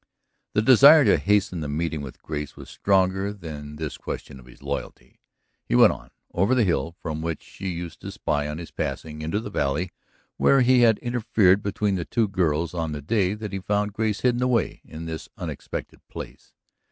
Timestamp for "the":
0.53-0.63, 1.59-1.67, 6.55-6.63, 9.39-9.51, 11.97-12.05, 12.93-13.01